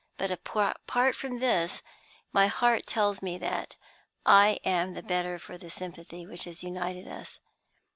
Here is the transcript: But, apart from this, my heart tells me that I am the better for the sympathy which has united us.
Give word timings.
But, 0.17 0.31
apart 0.31 1.15
from 1.15 1.37
this, 1.37 1.83
my 2.33 2.47
heart 2.47 2.87
tells 2.87 3.21
me 3.21 3.37
that 3.37 3.75
I 4.25 4.57
am 4.65 4.95
the 4.95 5.03
better 5.03 5.37
for 5.37 5.59
the 5.59 5.69
sympathy 5.69 6.25
which 6.25 6.45
has 6.45 6.63
united 6.63 7.07
us. 7.07 7.39